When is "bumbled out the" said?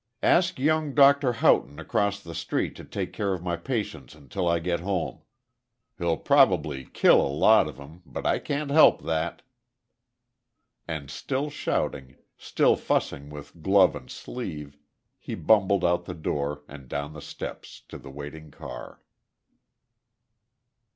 15.35-16.15